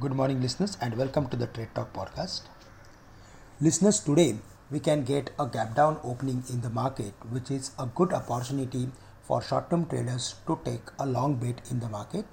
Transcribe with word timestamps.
Good 0.00 0.14
morning, 0.14 0.40
listeners, 0.40 0.76
and 0.80 0.96
welcome 0.96 1.28
to 1.28 1.36
the 1.36 1.48
Trade 1.48 1.70
Talk 1.74 1.92
podcast. 1.92 2.42
Listeners, 3.60 3.98
today 3.98 4.36
we 4.70 4.78
can 4.78 5.02
get 5.02 5.30
a 5.40 5.46
gap 5.46 5.74
down 5.74 5.98
opening 6.04 6.44
in 6.48 6.60
the 6.60 6.70
market, 6.70 7.14
which 7.30 7.50
is 7.50 7.72
a 7.80 7.86
good 7.86 8.12
opportunity 8.12 8.90
for 9.22 9.42
short 9.42 9.70
term 9.70 9.86
traders 9.86 10.36
to 10.46 10.60
take 10.64 10.92
a 11.00 11.06
long 11.06 11.34
bet 11.34 11.62
in 11.70 11.80
the 11.80 11.88
market. 11.88 12.26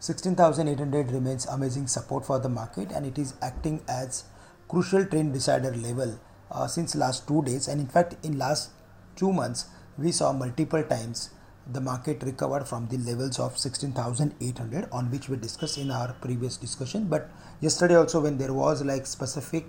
16,800 0.00 1.12
remains 1.12 1.46
amazing 1.46 1.86
support 1.86 2.26
for 2.26 2.40
the 2.40 2.48
market 2.48 2.90
and 2.90 3.06
it 3.06 3.16
is 3.16 3.34
acting 3.40 3.80
as 3.86 4.24
crucial 4.66 5.04
trend 5.04 5.34
decider 5.34 5.72
level 5.76 6.18
uh, 6.50 6.66
since 6.66 6.96
last 6.96 7.28
two 7.28 7.42
days 7.42 7.68
and 7.68 7.80
in 7.80 7.86
fact 7.86 8.16
in 8.24 8.38
last 8.38 8.70
two 9.14 9.32
months 9.32 9.66
we 9.96 10.10
saw 10.10 10.32
multiple 10.32 10.82
times 10.82 11.30
the 11.72 11.80
market 11.80 12.22
recovered 12.22 12.68
from 12.68 12.86
the 12.88 12.98
levels 12.98 13.38
of 13.38 13.58
16800 13.58 14.88
on 14.92 15.10
which 15.10 15.28
we 15.28 15.36
discussed 15.36 15.78
in 15.78 15.90
our 15.90 16.12
previous 16.20 16.56
discussion. 16.56 17.06
But 17.06 17.30
yesterday 17.60 17.96
also 17.96 18.20
when 18.20 18.36
there 18.36 18.52
was 18.52 18.84
like 18.84 19.06
specific 19.06 19.64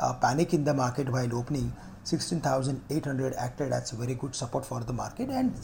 uh, 0.00 0.14
panic 0.14 0.54
in 0.54 0.64
the 0.64 0.74
market 0.74 1.10
while 1.10 1.34
opening 1.34 1.72
16800 2.04 3.34
acted 3.34 3.72
as 3.72 3.90
very 3.90 4.14
good 4.14 4.34
support 4.34 4.64
for 4.64 4.80
the 4.80 4.92
market. 4.92 5.28
And 5.28 5.54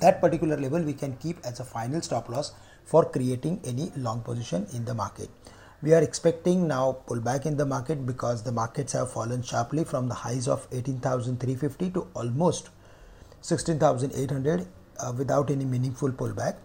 that 0.00 0.20
particular 0.20 0.56
level 0.56 0.82
we 0.82 0.92
can 0.92 1.16
keep 1.16 1.38
as 1.44 1.60
a 1.60 1.64
final 1.64 2.00
stop 2.00 2.28
loss 2.28 2.52
for 2.84 3.04
creating 3.04 3.60
any 3.64 3.92
long 3.96 4.20
position 4.20 4.66
in 4.74 4.84
the 4.84 4.94
market. 4.94 5.30
We 5.82 5.92
are 5.92 6.02
expecting 6.02 6.66
now 6.66 6.98
pullback 7.06 7.46
in 7.46 7.56
the 7.56 7.66
market 7.66 8.06
because 8.06 8.42
the 8.42 8.52
markets 8.52 8.94
have 8.94 9.12
fallen 9.12 9.42
sharply 9.42 9.84
from 9.84 10.08
the 10.08 10.14
highs 10.14 10.48
of 10.48 10.66
18350 10.72 11.90
to 11.90 12.06
almost 12.14 12.70
16800 13.42 14.60
uh, 14.60 14.64
without 15.12 15.50
any 15.50 15.64
meaningful 15.64 16.10
pullback. 16.10 16.56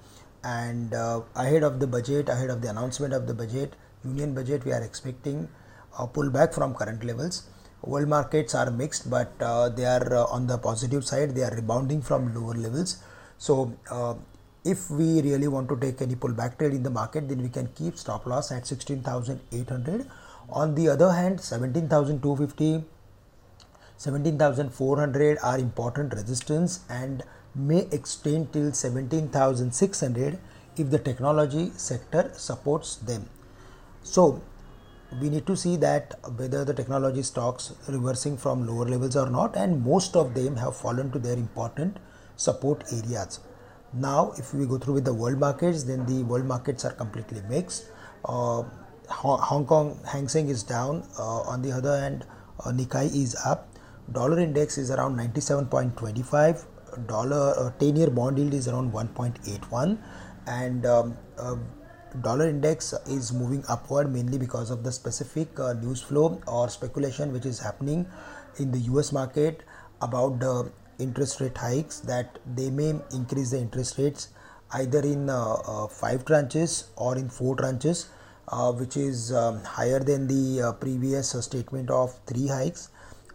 And 0.44 0.94
uh, 0.94 1.22
ahead 1.36 1.64
of 1.64 1.80
the 1.80 1.88
budget, 1.88 2.30
ahead 2.30 2.50
of 2.50 2.62
the 2.62 2.70
announcement 2.70 3.14
of 3.14 3.28
the 3.28 3.34
budget, 3.34 3.74
union 4.04 4.34
budget, 4.34 4.64
we 4.66 4.72
are 4.72 4.82
expecting 4.82 5.50
a 5.98 6.08
pullback 6.08 6.54
from 6.54 6.74
current 6.74 7.04
levels. 7.04 7.44
World 7.82 8.08
markets 8.08 8.56
are 8.56 8.70
mixed, 8.72 9.10
but 9.10 9.32
uh, 9.42 9.70
they 9.70 9.86
are 9.86 10.14
uh, 10.14 10.26
on 10.26 10.48
the 10.48 10.58
positive 10.58 11.06
side. 11.06 11.36
They 11.36 11.44
are 11.44 11.56
rebounding 11.56 12.02
from 12.02 12.34
lower 12.34 12.54
levels. 12.54 13.02
So, 13.38 13.74
uh, 13.90 14.16
if 14.66 14.92
we 14.92 15.22
really 15.22 15.48
want 15.48 15.70
to 15.70 15.78
take 15.78 16.02
any 16.02 16.16
pullback 16.16 16.58
trade 16.58 16.74
in 16.74 16.84
the 16.84 16.90
market, 16.90 17.30
then 17.30 17.42
we 17.42 17.50
can 17.50 17.68
keep 17.76 17.98
stop 17.98 18.26
loss 18.26 18.52
at 18.52 18.68
16,800. 18.68 20.06
On 20.52 20.76
the 20.76 20.90
other 20.90 21.12
hand, 21.12 21.40
17,250, 21.40 22.84
17,400 23.98 25.38
are 25.42 25.58
important 25.58 26.14
resistance 26.14 26.82
and 26.90 27.24
may 27.56 27.88
extend 27.92 28.54
till 28.54 28.72
17,600 28.72 30.40
if 30.78 30.90
the 30.90 31.00
technology 31.00 31.72
sector 31.76 32.32
supports 32.36 32.96
them. 32.96 33.28
So 34.04 34.42
we 35.22 35.30
need 35.30 35.48
to 35.48 35.56
see 35.56 35.76
that 35.78 36.20
whether 36.38 36.64
the 36.64 36.74
technology 36.74 37.24
stocks 37.24 37.74
reversing 37.88 38.38
from 38.38 38.68
lower 38.68 38.86
levels 38.86 39.16
or 39.16 39.30
not 39.30 39.56
and 39.56 39.84
most 39.84 40.16
of 40.16 40.34
them 40.36 40.56
have 40.56 40.76
fallen 40.76 41.12
to 41.12 41.20
their 41.20 41.34
important 41.34 41.98
support 42.36 42.84
areas. 42.92 43.40
Now 43.92 44.34
if 44.38 44.54
we 44.54 44.66
go 44.68 44.78
through 44.78 44.96
with 44.96 45.06
the 45.06 45.14
world 45.14 45.40
markets 45.40 45.84
then 45.84 46.06
the 46.06 46.24
world 46.24 46.46
markets 46.46 46.86
are 46.86 46.92
completely 46.92 47.42
mixed. 47.50 47.86
Uh, 48.24 48.64
Hong 49.10 49.66
Kong 49.66 50.00
Hang 50.06 50.28
Seng 50.28 50.50
is 50.50 50.62
down. 50.62 51.04
Uh, 51.18 51.42
on 51.42 51.64
the 51.64 51.72
other 51.72 52.00
hand, 52.00 52.26
uh, 52.64 52.70
Nikkei 52.70 53.06
is 53.08 53.36
up. 53.44 53.68
Dollar 54.12 54.40
index 54.40 54.78
is 54.78 54.92
around 54.92 55.18
97.25 55.18 56.66
dollar 57.08 57.54
uh, 57.58 57.72
10 57.80 57.96
year 57.96 58.10
bond 58.10 58.38
yield 58.38 58.54
is 58.54 58.68
around 58.68 58.92
1.81 58.92 59.98
and 60.48 60.86
um, 60.86 61.18
uh, 61.38 61.56
dollar 62.22 62.50
index 62.50 62.94
is 63.08 63.32
moving 63.32 63.64
upward 63.70 64.12
mainly 64.12 64.38
because 64.38 64.72
of 64.72 64.84
the 64.84 64.92
specific 64.92 65.60
uh, 65.60 65.74
news 65.74 66.02
flow 66.02 66.42
or 66.48 66.70
speculation 66.70 67.32
which 67.32 67.46
is 67.46 67.60
happening 67.60 68.06
in 68.58 68.72
the 68.72 68.80
US 68.94 69.12
market 69.12 69.64
about 70.02 70.40
the 70.40 70.72
interest 70.98 71.40
rate 71.40 71.58
hikes 71.58 72.00
that 72.00 72.40
they 72.56 72.70
may 72.70 72.94
increase 73.14 73.52
the 73.52 73.58
interest 73.60 73.98
rates 73.98 74.30
either 74.74 75.00
in 75.00 75.30
uh, 75.30 75.54
uh, 75.54 75.88
five 75.88 76.26
tranches 76.26 76.88
or 76.96 77.18
in 77.18 77.30
four 77.30 77.56
tranches 77.56 78.08
uh, 78.50 78.72
which 78.72 78.98
is 78.98 79.32
um, 79.32 79.64
higher 79.64 80.00
than 80.00 80.28
the 80.28 80.76
previous 80.80 81.30
statement 81.44 81.90
of 81.90 82.20
three 82.26 82.48
hikes 82.48 82.90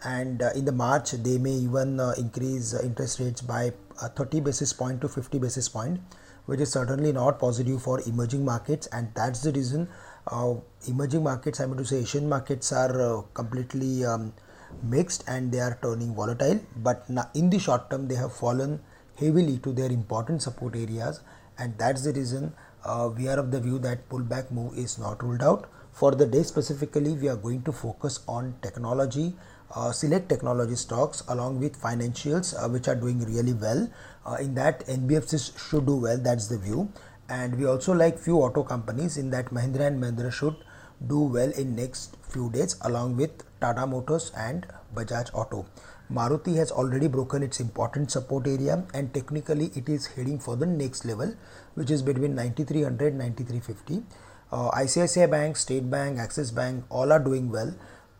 and 0.05 0.43
uh, 0.43 0.51
in 0.55 0.65
the 0.65 0.73
March 0.73 1.13
they 1.13 1.39
may 1.39 1.53
even 1.53 1.99
uh, 1.99 2.15
increase 2.19 2.75
uh, 2.75 2.81
interest 2.83 3.21
rates 3.21 3.41
by 3.41 3.73
30 4.17 4.41
basis 4.41 4.73
point 4.73 5.01
to 5.01 5.09
50 5.09 5.39
basis 5.39 5.69
point 5.69 6.01
which 6.47 6.61
is 6.61 6.71
certainly 6.71 7.13
not 7.13 7.39
positive 7.39 7.83
for 7.83 8.01
emerging 8.07 8.45
markets. 8.45 8.87
And 8.93 9.09
that's 9.15 9.43
the 9.43 9.53
reason 9.53 9.89
uh, 10.27 10.55
emerging 10.89 11.23
markets 11.23 11.61
i 11.61 11.67
mean 11.67 11.77
to 11.77 11.85
say 11.85 11.99
asian 11.99 12.29
markets 12.29 12.73
are 12.73 13.01
uh, 13.03 13.23
completely 13.35 14.07
um, 14.07 14.33
mixed 14.83 15.23
and 15.29 15.53
they 15.53 15.61
are 15.61 15.79
turning 15.83 16.15
volatile. 16.15 16.61
But 16.77 17.07
in 17.35 17.51
the 17.51 17.59
short 17.59 17.91
term 17.91 18.09
they 18.09 18.15
have 18.17 18.35
fallen 18.35 18.81
heavily 19.19 19.59
to 19.59 19.73
their 19.73 19.91
important 19.91 20.43
support 20.43 20.77
areas. 20.77 21.21
And 21.59 21.79
that's 21.79 22.05
the 22.05 22.13
reason 22.13 22.53
uh, 22.85 23.11
we 23.17 23.29
are 23.29 23.39
of 23.39 23.51
the 23.51 23.61
view 23.61 23.79
that 23.79 24.09
pullback 24.09 24.51
move 24.51 24.77
is 24.77 24.99
not 24.99 25.23
ruled 25.23 25.43
out. 25.43 25.71
For 25.93 26.11
the 26.11 26.27
day 26.27 26.43
specifically 26.43 27.13
we 27.13 27.29
are 27.29 27.37
going 27.37 27.63
to 27.63 27.73
focus 27.73 28.21
on 28.27 28.57
technology 28.61 29.35
uh, 29.75 29.93
select 29.93 30.29
technology 30.29 30.77
stocks 30.77 31.23
along 31.29 31.61
with 31.61 31.81
financials 31.81 32.55
uh, 32.55 32.69
which 32.69 32.89
are 32.89 32.95
doing 32.95 33.21
really 33.25 33.53
well. 33.53 33.89
Uh, 34.27 34.37
in 34.41 34.55
that 34.55 34.87
nbfcs 34.87 35.59
should 35.59 35.87
do 35.87 35.97
well 35.97 36.19
that's 36.19 36.49
the 36.49 36.59
view. 36.59 36.91
And 37.29 37.59
we 37.59 37.67
also 37.67 37.95
like 37.95 38.19
few 38.19 38.37
auto 38.37 38.63
companies 38.63 39.17
in 39.17 39.31
that 39.31 39.47
mahindra 39.47 39.87
and 39.87 40.03
mahindra 40.03 40.33
should 40.33 40.57
do 41.09 41.21
well 41.21 41.51
in 41.53 41.75
next 41.75 42.17
few 42.23 42.51
days 42.51 42.77
along 42.83 43.17
with 43.17 43.31
tata 43.61 43.87
motors 43.87 44.31
and 44.37 44.67
bajaj 44.95 45.33
auto. 45.35 45.67
Maruti 46.13 46.57
has 46.57 46.71
already 46.71 47.09
broken 47.09 47.43
its 47.43 47.61
important 47.61 48.11
support 48.11 48.47
area 48.47 48.85
and 48.93 49.13
technically 49.15 49.71
it 49.75 49.89
is 49.89 50.07
heading 50.09 50.39
for 50.39 50.55
the 50.55 50.67
next 50.67 51.05
level 51.07 51.35
which 51.75 51.91
is 51.91 52.03
between 52.03 52.35
9300 52.35 53.15
9350 53.15 54.03
uh, 54.53 54.71
icici 54.83 55.29
bank 55.31 55.57
state 55.57 55.91
bank 55.91 56.19
axis 56.19 56.51
bank 56.51 56.85
all 56.91 57.11
are 57.11 57.19
doing 57.19 57.51
well 57.51 57.75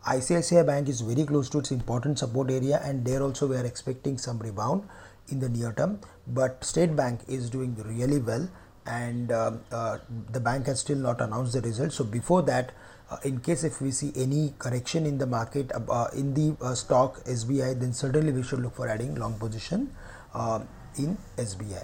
ICICI 0.05 0.65
Bank 0.65 0.87
is 0.87 1.01
very 1.01 1.25
close 1.25 1.49
to 1.49 1.59
its 1.59 1.71
important 1.71 2.19
support 2.19 2.51
area 2.51 2.79
and 2.83 3.03
there 3.03 3.23
also 3.23 3.47
we 3.47 3.55
are 3.55 3.65
expecting 3.65 4.17
some 4.17 4.37
rebound 4.37 4.83
in 5.29 5.39
the 5.39 5.49
near 5.49 5.73
term. 5.73 5.99
But 6.27 6.63
State 6.63 6.95
Bank 6.95 7.21
is 7.27 7.49
doing 7.49 7.75
really 7.83 8.19
well 8.19 8.47
and 8.85 9.31
uh, 9.31 9.51
uh, 9.71 9.97
the 10.31 10.39
bank 10.39 10.67
has 10.67 10.79
still 10.79 10.97
not 10.97 11.19
announced 11.21 11.53
the 11.53 11.61
results 11.61 11.95
so 11.95 12.03
before 12.03 12.43
that 12.43 12.71
uh, 13.09 13.17
in 13.23 13.39
case 13.39 13.63
if 13.63 13.81
we 13.81 13.91
see 13.91 14.11
any 14.15 14.53
correction 14.59 15.05
in 15.05 15.17
the 15.17 15.25
market 15.25 15.71
uh, 15.89 16.07
in 16.15 16.33
the 16.33 16.55
uh, 16.63 16.75
stock 16.75 17.23
SBI 17.23 17.79
then 17.79 17.93
certainly 17.93 18.31
we 18.31 18.43
should 18.43 18.59
look 18.59 18.75
for 18.75 18.87
adding 18.87 19.15
long 19.15 19.33
position 19.39 19.91
uh, 20.33 20.59
in 20.97 21.17
SBI 21.37 21.83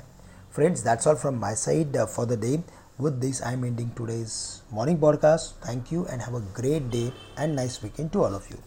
friends 0.51 0.83
that's 0.83 1.07
all 1.07 1.15
from 1.15 1.37
my 1.37 1.55
side 1.55 1.97
for 2.07 2.25
the 2.25 2.37
day 2.37 2.61
with 2.97 3.21
this, 3.21 3.41
I'm 3.41 3.63
ending 3.63 3.91
today's 3.95 4.61
morning 4.71 4.97
podcast. 4.97 5.53
Thank 5.61 5.91
you 5.91 6.05
and 6.07 6.21
have 6.21 6.33
a 6.33 6.41
great 6.53 6.89
day 6.89 7.11
and 7.37 7.55
nice 7.55 7.81
weekend 7.81 8.11
to 8.13 8.23
all 8.23 8.35
of 8.35 8.49
you. 8.49 8.57